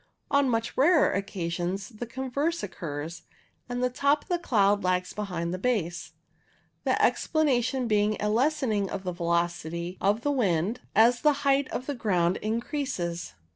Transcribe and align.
On 0.31 0.49
much 0.49 0.75
rarer 0.75 1.11
occasions 1.11 1.89
the 1.89 2.07
converse 2.07 2.63
occurs, 2.63 3.21
and 3.69 3.83
the 3.83 3.89
top 3.91 4.23
of 4.23 4.29
the 4.29 4.39
cloud 4.39 4.83
lags 4.83 5.13
behind 5.13 5.53
the 5.53 5.59
base, 5.59 6.13
the 6.85 6.99
explanation 6.99 7.87
being 7.87 8.17
a 8.19 8.27
lessening 8.27 8.89
of 8.89 9.03
the 9.03 9.11
velocity 9.13 9.99
of 10.01 10.21
the 10.21 10.31
wind 10.31 10.81
as 10.95 11.21
the 11.21 11.33
height 11.45 11.67
above 11.71 11.99
ground 11.99 12.37
increases. 12.37 13.35